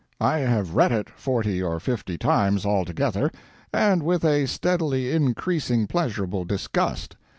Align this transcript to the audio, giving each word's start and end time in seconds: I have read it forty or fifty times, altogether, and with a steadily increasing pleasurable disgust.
I 0.19 0.39
have 0.39 0.73
read 0.73 0.91
it 0.91 1.11
forty 1.11 1.61
or 1.61 1.79
fifty 1.79 2.17
times, 2.17 2.65
altogether, 2.65 3.31
and 3.71 4.01
with 4.01 4.25
a 4.25 4.47
steadily 4.47 5.11
increasing 5.11 5.85
pleasurable 5.85 6.43
disgust. 6.43 7.15